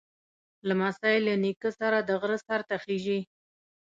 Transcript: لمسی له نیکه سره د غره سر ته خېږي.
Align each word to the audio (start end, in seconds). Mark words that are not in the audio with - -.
لمسی 0.67 1.15
له 1.25 1.33
نیکه 1.43 1.69
سره 1.79 1.97
د 2.01 2.09
غره 2.21 2.37
سر 2.45 2.61
ته 2.69 2.75
خېږي. 2.83 3.19